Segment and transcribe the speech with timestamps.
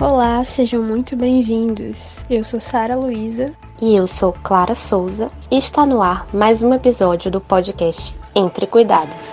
[0.00, 2.24] Olá, sejam muito bem-vindos.
[2.30, 3.52] Eu sou Sara Luísa.
[3.78, 5.30] E eu sou Clara Souza.
[5.50, 9.30] E está no ar mais um episódio do podcast Entre Cuidados.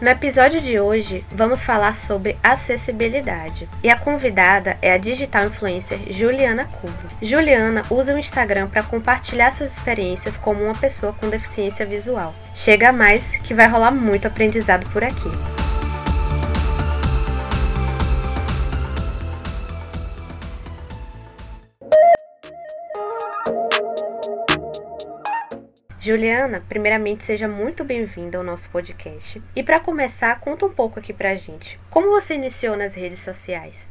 [0.00, 3.68] No episódio de hoje, vamos falar sobre acessibilidade.
[3.84, 7.10] E a convidada é a digital influencer Juliana Cubo.
[7.20, 12.34] Juliana usa o Instagram para compartilhar suas experiências como uma pessoa com deficiência visual.
[12.54, 15.65] Chega mais que vai rolar muito aprendizado por aqui.
[26.06, 29.42] Juliana, primeiramente seja muito bem-vinda ao nosso podcast.
[29.56, 31.80] E para começar, conta um pouco aqui pra gente.
[31.90, 33.90] Como você iniciou nas redes sociais?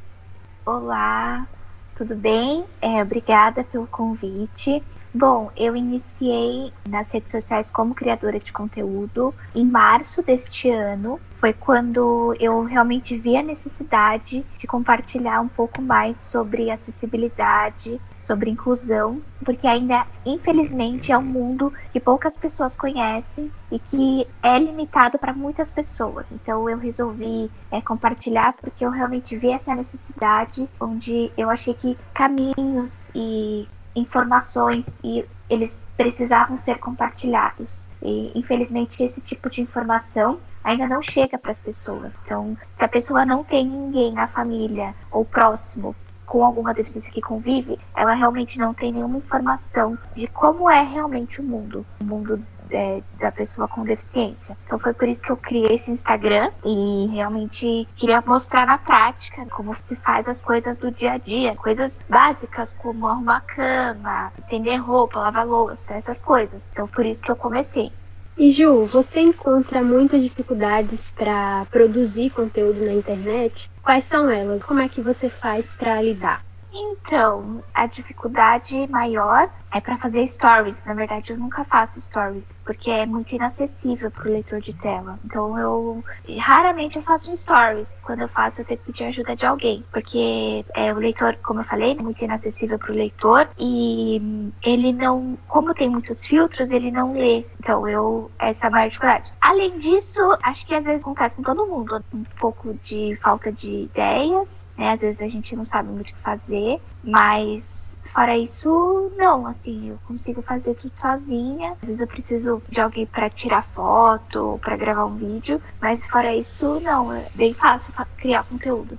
[0.65, 1.45] Olá,
[1.93, 2.63] tudo bem?
[2.81, 4.81] É, obrigada pelo convite.
[5.13, 11.19] Bom, eu iniciei nas redes sociais como criadora de conteúdo em março deste ano.
[11.37, 18.49] Foi quando eu realmente vi a necessidade de compartilhar um pouco mais sobre acessibilidade, sobre
[18.49, 25.19] inclusão, porque ainda, infelizmente, é um mundo que poucas pessoas conhecem e que é limitado
[25.19, 26.31] para muitas pessoas.
[26.31, 31.97] Então, eu resolvi é, compartilhar porque eu realmente vi essa necessidade, onde eu achei que
[32.13, 37.87] caminhos e informações e eles precisavam ser compartilhados.
[38.01, 42.17] E, infelizmente, esse tipo de informação ainda não chega para as pessoas.
[42.23, 47.21] Então, se a pessoa não tem ninguém na família ou próximo com alguma deficiência que
[47.21, 52.41] convive, ela realmente não tem nenhuma informação de como é realmente o mundo, o mundo
[52.71, 54.57] é, da pessoa com deficiência.
[54.65, 59.45] Então foi por isso que eu criei esse Instagram e realmente queria mostrar na prática
[59.47, 64.81] como se faz as coisas do dia a dia, coisas básicas como arrumar cama, estender
[64.81, 66.69] roupa, lavar louça, essas coisas.
[66.71, 67.91] Então por isso que eu comecei.
[68.37, 73.71] E Ju, você encontra muitas dificuldades para produzir conteúdo na internet?
[73.85, 74.63] Quais são elas?
[74.63, 76.43] Como é que você faz para lidar?
[76.73, 80.83] Então, a dificuldade maior é para fazer stories.
[80.85, 85.19] Na verdade, eu nunca faço stories porque é muito inacessível para o leitor de tela.
[85.23, 86.03] Então, eu
[86.39, 87.99] raramente eu faço stories.
[88.03, 91.59] Quando eu faço, eu tenho que pedir ajuda de alguém, porque é, o leitor, como
[91.59, 96.71] eu falei, é muito inacessível para o leitor e ele não, como tem muitos filtros,
[96.71, 97.45] ele não lê.
[97.59, 99.33] Então, eu essa é a maior dificuldade.
[99.39, 103.83] Além disso, acho que às vezes acontece com todo mundo um pouco de falta de
[103.83, 104.91] ideias, né?
[104.91, 109.89] Às vezes a gente não sabe muito o que fazer, mas fora isso, não, assim,
[109.89, 111.73] eu consigo fazer tudo sozinha.
[111.81, 116.35] Às vezes eu preciso de alguém para tirar foto, para gravar um vídeo, mas fora
[116.35, 118.97] isso, não, é bem fácil criar conteúdo.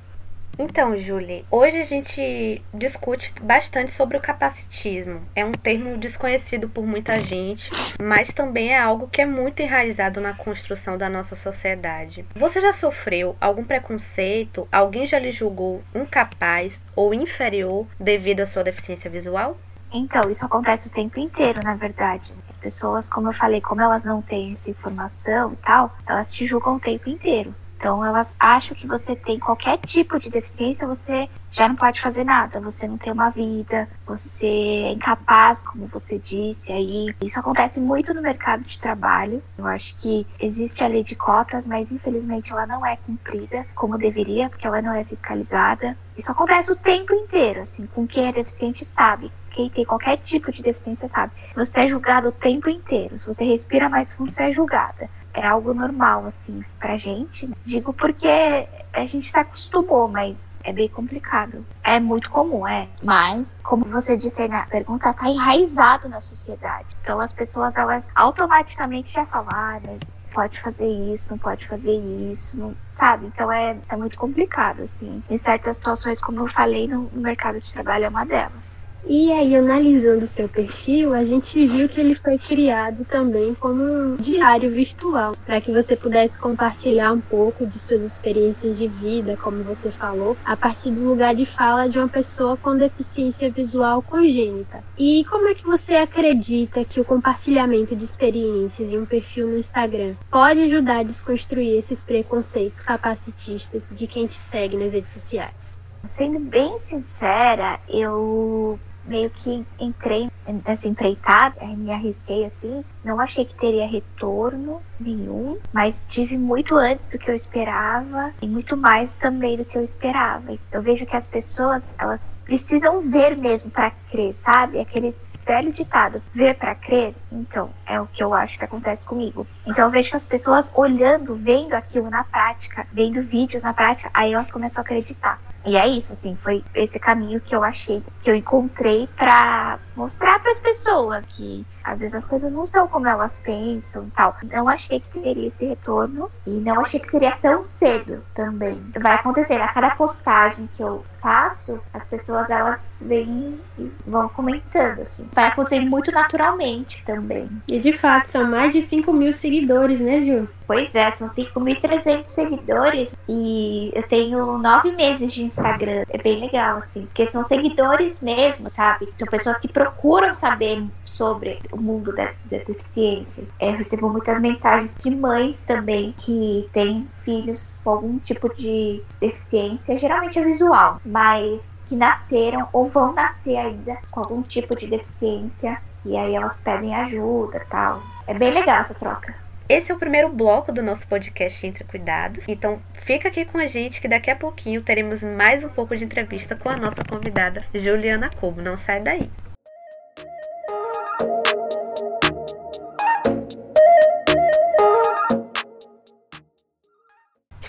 [0.59, 5.21] Então, Julie, hoje a gente discute bastante sobre o capacitismo.
[5.35, 10.19] É um termo desconhecido por muita gente, mas também é algo que é muito enraizado
[10.19, 12.25] na construção da nossa sociedade.
[12.35, 14.67] Você já sofreu algum preconceito?
[14.73, 19.59] Alguém já lhe julgou incapaz ou inferior devido à sua deficiência visual?
[19.93, 22.35] Então, isso acontece o tempo inteiro, na verdade.
[22.49, 26.47] As pessoas, como eu falei, como elas não têm essa informação e tal, elas te
[26.47, 27.55] julgam o tempo inteiro.
[27.77, 32.25] Então elas acham que você tem qualquer tipo de deficiência, você já não pode fazer
[32.25, 37.15] nada, você não tem uma vida, você é incapaz, como você disse aí.
[37.23, 39.43] Isso acontece muito no mercado de trabalho.
[39.57, 43.99] Eu acho que existe a lei de cotas, mas infelizmente ela não é cumprida como
[43.99, 45.97] deveria, porque ela não é fiscalizada.
[46.17, 49.31] Isso acontece o tempo inteiro, assim, com quem é deficiente sabe.
[49.51, 51.33] Quem tem qualquer tipo de deficiência sabe.
[51.55, 53.17] Você é julgado o tempo inteiro.
[53.17, 57.49] Se você respira mais fundo, você é julgada é algo normal, assim, pra gente.
[57.65, 61.65] Digo porque a gente se acostumou, mas é bem complicado.
[61.85, 62.89] É muito comum, é.
[63.03, 66.89] Mas, como você disse aí na pergunta, tá enraizado na sociedade.
[67.03, 71.93] Então as pessoas, elas automaticamente já falam, ah, mas pode fazer isso, não pode fazer
[72.33, 72.75] isso, não...
[72.91, 73.27] sabe?
[73.27, 75.23] Então é, é muito complicado, assim.
[75.29, 78.79] Em certas situações, como eu falei, no mercado de trabalho é uma delas.
[79.09, 83.81] E aí, analisando o seu perfil, a gente viu que ele foi criado também como
[83.81, 89.37] um diário virtual, para que você pudesse compartilhar um pouco de suas experiências de vida,
[89.37, 94.03] como você falou, a partir do lugar de fala de uma pessoa com deficiência visual
[94.03, 94.83] congênita.
[94.99, 99.59] E como é que você acredita que o compartilhamento de experiências em um perfil no
[99.59, 105.79] Instagram pode ajudar a desconstruir esses preconceitos capacitistas de quem te segue nas redes sociais?
[106.07, 110.31] Sendo bem sincera, eu meio que entrei
[110.65, 117.09] nessa empreitada, me arrisquei assim, não achei que teria retorno nenhum, mas tive muito antes
[117.09, 120.57] do que eu esperava e muito mais também do que eu esperava.
[120.73, 124.81] Eu vejo que as pessoas, elas precisam ver mesmo para crer, sabe?
[124.81, 125.15] Aquele
[125.47, 129.47] velho ditado, ver para crer, então, é o que eu acho que acontece comigo.
[129.65, 134.11] Então eu vejo que as pessoas olhando, vendo aquilo na prática, vendo vídeos na prática,
[134.13, 135.41] aí elas começam a acreditar.
[135.67, 140.39] E é isso, assim, foi esse caminho que eu achei, que eu encontrei para mostrar
[140.39, 144.37] para as pessoas que às vezes as coisas não são como elas pensam e tal.
[144.43, 148.85] Não achei que teria esse retorno e não achei que seria tão cedo também.
[149.01, 155.01] Vai acontecer a cada postagem que eu faço, as pessoas elas vêm e vão comentando
[155.01, 155.29] assim.
[155.33, 157.49] Vai acontecer muito naturalmente também.
[157.69, 160.49] E de fato são mais de 5 mil seguidores, né, Ju?
[160.67, 166.05] Pois é, são 5.300 seguidores e eu tenho nove meses de Instagram.
[166.09, 169.09] É bem legal, assim, porque são seguidores mesmo, sabe?
[169.15, 173.45] São pessoas que procuram saber sobre o mundo da, da deficiência.
[173.59, 179.97] É, recebo muitas mensagens de mães também que têm filhos com algum tipo de deficiência,
[179.97, 185.81] geralmente é visual, mas que nasceram ou vão nascer ainda com algum tipo de deficiência
[186.05, 188.03] e aí elas pedem ajuda tal.
[188.27, 189.35] É bem legal essa troca.
[189.69, 192.45] Esse é o primeiro bloco do nosso podcast Entre Cuidados.
[192.47, 196.05] Então, fica aqui com a gente que daqui a pouquinho teremos mais um pouco de
[196.05, 198.63] entrevista com a nossa convidada, Juliana Cobo.
[198.63, 199.29] Não sai daí.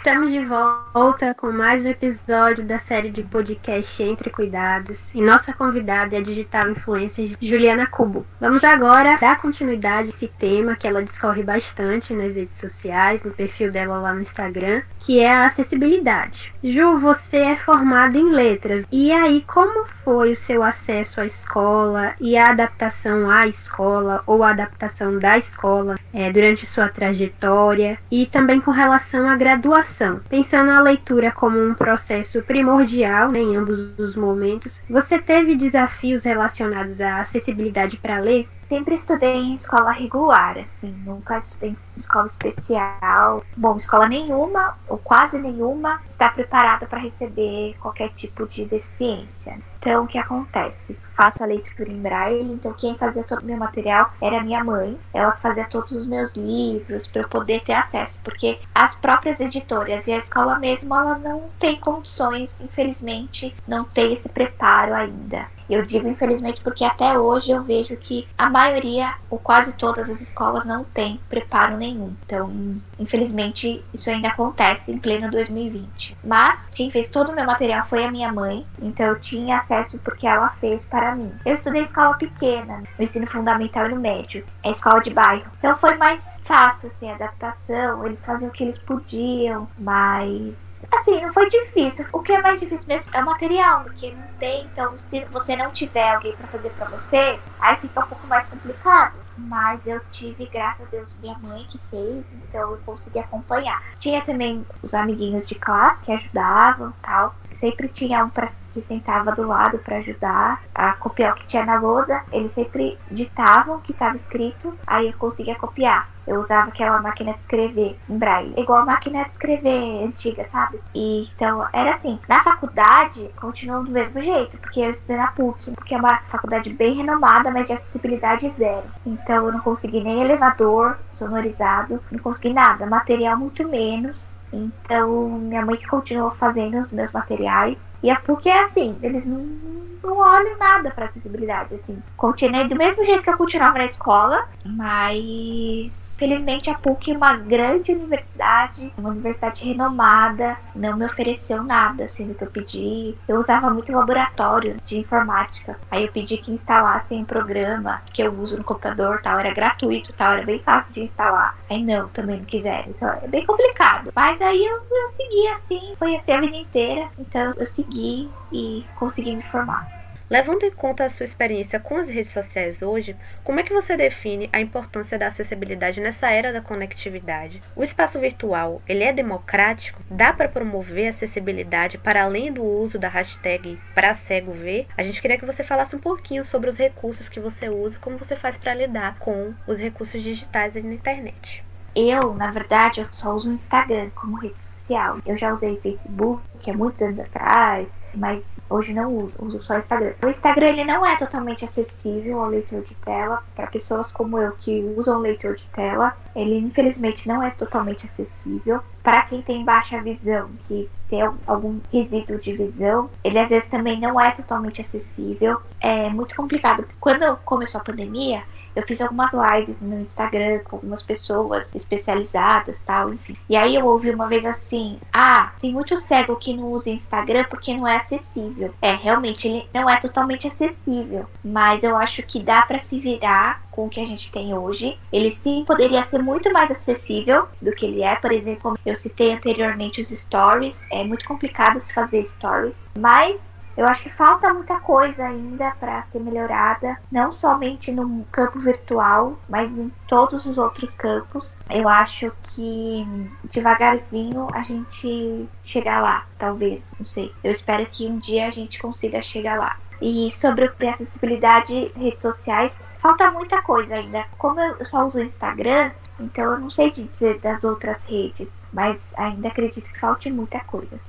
[0.08, 5.52] Estamos de volta com mais um episódio da série de podcast Entre Cuidados e nossa
[5.52, 8.26] convidada é a digital influencer Juliana Cubo.
[8.40, 13.34] Vamos agora dar continuidade a esse tema que ela discorre bastante nas redes sociais, no
[13.34, 16.54] perfil dela lá no Instagram, que é a acessibilidade.
[16.64, 22.14] Ju, você é formada em letras e aí como foi o seu acesso à escola
[22.22, 28.26] e a adaptação à escola ou a adaptação da escola é, durante sua trajetória e
[28.26, 29.97] também com relação à graduação
[30.30, 36.24] Pensando a leitura como um processo primordial né, em ambos os momentos, você teve desafios
[36.24, 38.48] relacionados à acessibilidade para ler?
[38.70, 43.44] Sempre estudei em escola regular, assim, nunca estudei em escola especial.
[43.56, 49.60] Bom, escola nenhuma, ou quase nenhuma, está preparada para receber qualquer tipo de deficiência.
[49.80, 50.98] Então, o que acontece?
[51.10, 54.98] Faço a leitura em braille, então quem fazia todo o meu material era minha mãe.
[55.14, 60.08] Ela fazia todos os meus livros para eu poder ter acesso, porque as próprias editoras
[60.08, 65.48] e a escola mesmo, elas não têm condições, infelizmente, não tem esse preparo ainda.
[65.70, 70.22] Eu digo infelizmente porque até hoje eu vejo que a maioria, ou quase todas as
[70.22, 71.87] escolas, não tem preparo nenhum.
[71.96, 72.52] Então,
[73.00, 76.18] infelizmente, isso ainda acontece em pleno 2020.
[76.24, 80.00] Mas quem fez todo o meu material foi a minha mãe, então eu tinha acesso
[80.00, 81.32] porque ela fez para mim.
[81.46, 85.50] Eu estudei escola pequena, no ensino fundamental e no médio, é escola de bairro.
[85.58, 91.22] Então foi mais fácil assim a adaptação, eles faziam o que eles podiam, mas assim,
[91.22, 92.06] não foi difícil.
[92.12, 95.56] O que é mais difícil mesmo é o material, porque não tem, então se você
[95.56, 99.27] não tiver alguém para fazer para você, aí fica um pouco mais complicado.
[99.38, 103.82] Mas eu tive, graças a Deus, minha mãe que fez, então eu consegui acompanhar.
[104.00, 107.36] Tinha também os amiguinhos de classe que ajudavam tal.
[107.54, 111.66] Sempre tinha um pra, que sentava do lado para ajudar a copiar o que tinha
[111.66, 112.24] na lousa.
[112.32, 116.17] Eles sempre ditavam o que estava escrito, aí eu conseguia copiar.
[116.28, 120.80] Eu usava aquela máquina de escrever em braille, igual a máquina de escrever antiga, sabe?
[120.94, 122.20] E, então, era assim.
[122.28, 126.72] Na faculdade, continuou do mesmo jeito, porque eu estudei na PUC, porque é uma faculdade
[126.74, 128.84] bem renomada, mas de acessibilidade zero.
[129.06, 134.42] Então, eu não consegui nem elevador sonorizado, não consegui nada, material muito menos.
[134.52, 137.94] Então, minha mãe que continuou fazendo os meus materiais.
[138.04, 142.00] E a PUC é assim, eles não não olho nada para acessibilidade, assim.
[142.16, 147.92] Continuei do mesmo jeito que eu continuava na escola, mas felizmente a PUC, uma grande
[147.92, 153.16] universidade, uma universidade renomada, não me ofereceu nada, assim, do que eu pedi.
[153.28, 155.80] Eu usava muito laboratório de informática.
[155.90, 160.12] Aí eu pedi que instalassem um programa que eu uso no computador, tal, era gratuito,
[160.14, 161.58] tal, era bem fácil de instalar.
[161.70, 162.90] Aí não, também não quiseram.
[162.90, 164.12] Então é bem complicado.
[164.16, 167.10] Mas aí eu, eu segui assim, foi assim a vida inteira.
[167.20, 169.97] Então eu segui e consegui me formar.
[170.30, 173.16] Levando em conta a sua experiência com as redes sociais hoje,
[173.46, 177.64] como é que você define a importância da acessibilidade nessa era da conectividade?
[177.74, 180.04] O espaço virtual, ele é democrático?
[180.12, 184.86] Dá para promover acessibilidade para além do uso da hashtag para cego ver?
[184.98, 188.18] A gente queria que você falasse um pouquinho sobre os recursos que você usa, como
[188.18, 191.64] você faz para lidar com os recursos digitais na internet.
[192.00, 195.18] Eu, na verdade, eu só uso o Instagram como rede social.
[195.26, 199.74] Eu já usei Facebook, que é muitos anos atrás, mas hoje não uso, uso só
[199.74, 200.14] o Instagram.
[200.24, 204.52] O Instagram ele não é totalmente acessível ao leitor de tela para pessoas como eu
[204.52, 206.16] que usam leitor de tela.
[206.36, 212.38] Ele infelizmente não é totalmente acessível para quem tem baixa visão, que tem algum resíduo
[212.38, 215.62] de visão, ele às vezes também não é totalmente acessível.
[215.80, 216.86] É muito complicado.
[217.00, 218.44] Quando começou a pandemia,
[218.78, 223.36] eu fiz algumas lives no Instagram com algumas pessoas especializadas, tal, enfim.
[223.50, 227.46] E aí eu ouvi uma vez assim: "Ah, tem muito cego que não usa Instagram
[227.50, 228.72] porque não é acessível".
[228.80, 233.64] É, realmente ele não é totalmente acessível, mas eu acho que dá para se virar
[233.72, 234.96] com o que a gente tem hoje.
[235.12, 239.34] Ele sim poderia ser muito mais acessível do que ele é, por exemplo, eu citei
[239.34, 244.80] anteriormente os stories, é muito complicado se fazer stories, mas eu acho que falta muita
[244.80, 250.96] coisa ainda para ser melhorada, não somente no campo virtual, mas em todos os outros
[250.96, 251.58] campos.
[251.70, 253.06] Eu acho que
[253.52, 257.32] devagarzinho a gente chegar lá, talvez, não sei.
[257.44, 259.78] Eu espero que um dia a gente consiga chegar lá.
[260.02, 264.26] E sobre a acessibilidade redes sociais, falta muita coisa ainda.
[264.38, 269.14] Como eu só uso o Instagram, então eu não sei dizer das outras redes, mas
[269.16, 271.00] ainda acredito que falte muita coisa.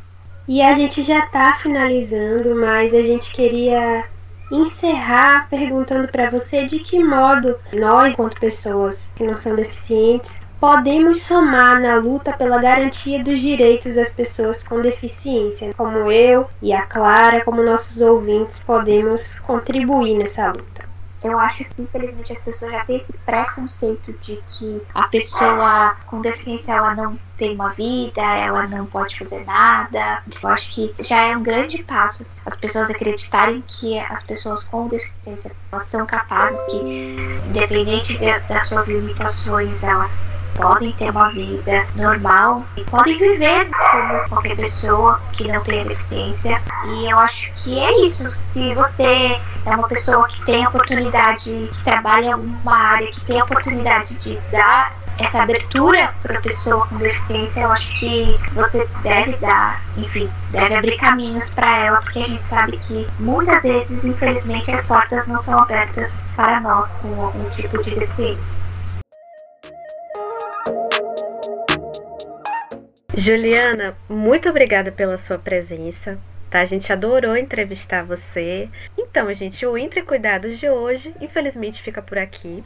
[0.48, 4.06] E a gente já está finalizando, mas a gente queria
[4.50, 11.20] encerrar perguntando para você de que modo nós, enquanto pessoas que não são deficientes, podemos
[11.20, 16.80] somar na luta pela garantia dos direitos das pessoas com deficiência, como eu e a
[16.80, 20.88] Clara, como nossos ouvintes, podemos contribuir nessa luta.
[21.22, 26.22] Eu acho que infelizmente as pessoas já têm esse preconceito de que a pessoa com
[26.22, 30.22] deficiência ela não tem uma vida, ela não pode fazer nada.
[30.42, 34.88] Eu acho que já é um grande passo as pessoas acreditarem que as pessoas com
[34.88, 36.76] deficiência elas são capazes que
[37.48, 44.28] independente de, das suas limitações, elas podem ter uma vida normal e podem viver como
[44.28, 46.60] qualquer pessoa que não tem deficiência.
[46.86, 48.28] E eu acho que é isso.
[48.32, 53.40] Se você é uma pessoa que tem oportunidade, que trabalha em alguma área, que tem
[53.40, 59.36] oportunidade de dar essa abertura para a pessoa com deficiência, eu acho que você deve
[59.36, 64.70] dar, enfim, deve abrir caminhos para ela, porque a gente sabe que muitas vezes, infelizmente,
[64.70, 68.54] as portas não são abertas para nós com algum tipo de deficiência.
[73.14, 76.18] Juliana, muito obrigada pela sua presença.
[76.48, 78.70] Tá, a gente adorou entrevistar você.
[78.96, 82.64] Então, gente, o Entre Cuidados de hoje, infelizmente, fica por aqui.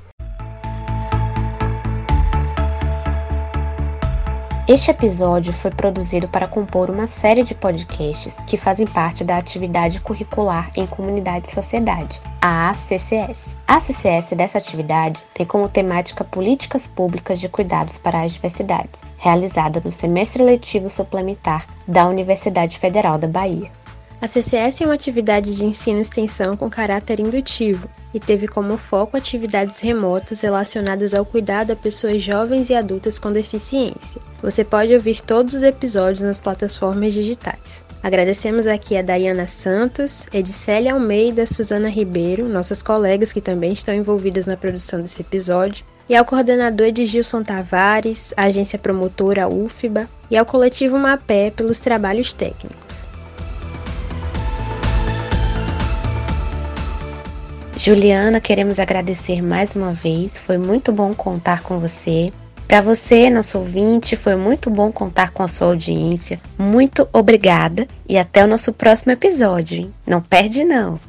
[4.69, 10.00] Este episódio foi produzido para compor uma série de podcasts que fazem parte da atividade
[10.00, 13.57] curricular em Comunidade e Sociedade, a ACCS.
[13.66, 19.83] A ACCS dessa atividade tem como temática Políticas Públicas de Cuidados para as Diversidades, realizada
[19.85, 23.82] no semestre letivo suplementar da Universidade Federal da Bahia.
[24.23, 28.79] A CCS é uma atividade de ensino e extensão com caráter indutivo e teve como
[28.79, 34.21] foco atividades remotas relacionadas ao cuidado a pessoas jovens e adultas com deficiência.
[34.41, 37.85] Você pode ouvir todos os episódios nas plataformas digitais.
[38.00, 44.47] Agradecemos aqui a Dayana Santos, Edicélia Almeida, Suzana Ribeiro, nossas colegas que também estão envolvidas
[44.47, 50.97] na produção desse episódio, e ao coordenador Edgilson Tavares, agência promotora UFBA e ao coletivo
[50.97, 53.11] Mapé pelos trabalhos técnicos.
[57.85, 60.39] Juliana, queremos agradecer mais uma vez.
[60.39, 62.31] Foi muito bom contar com você.
[62.69, 66.41] Para você, nosso ouvinte, foi muito bom contar com a sua audiência.
[66.57, 69.81] Muito obrigada e até o nosso próximo episódio.
[69.81, 69.95] Hein?
[70.07, 71.01] Não perde não.